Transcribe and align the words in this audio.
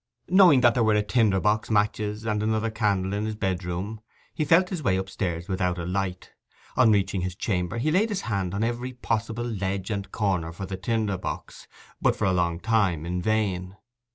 Knowing 0.29 0.61
that 0.61 0.73
there 0.73 0.83
were 0.83 0.95
a 0.95 1.03
tinder 1.03 1.39
box, 1.39 1.69
matches, 1.69 2.25
and 2.25 2.41
another 2.41 2.71
candle 2.71 3.13
in 3.13 3.25
his 3.27 3.35
bedroom, 3.35 4.01
he 4.33 4.43
felt 4.43 4.69
his 4.69 4.81
way 4.81 4.97
upstairs 4.97 5.47
without 5.47 5.77
a 5.77 5.85
light. 5.85 6.31
On 6.75 6.91
reaching 6.91 7.21
his 7.21 7.35
chamber 7.35 7.77
he 7.77 7.91
laid 7.91 8.09
his 8.09 8.21
hand 8.21 8.55
on 8.55 8.63
every 8.63 8.93
possible 8.93 9.43
ledge 9.43 9.91
and 9.91 10.11
corner 10.11 10.51
for 10.51 10.65
the 10.65 10.75
tinderbox, 10.75 11.67
but 12.01 12.15
for 12.15 12.25
a 12.25 12.33
long 12.33 12.59
time 12.59 13.05
in 13.05 13.21
vain. 13.21 13.75